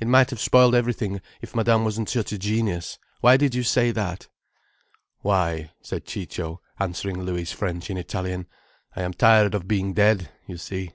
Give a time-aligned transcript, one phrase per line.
[0.00, 2.98] It might have spoiled everything if Madame wasn't such a genius.
[3.20, 4.26] Why did you say that?"
[5.20, 8.48] "Why," said Ciccio, answering Louis' French in Italian,
[8.96, 10.94] "I am tired of being dead, you see."